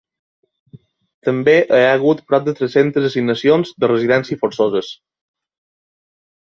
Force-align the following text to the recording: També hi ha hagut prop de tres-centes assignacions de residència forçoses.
També 1.29 1.53
hi 1.59 1.81
ha 1.81 1.91
hagut 1.99 2.25
prop 2.31 2.47
de 2.49 2.57
tres-centes 2.61 3.07
assignacions 3.11 3.77
de 3.85 3.93
residència 3.95 4.43
forçoses. 4.43 4.93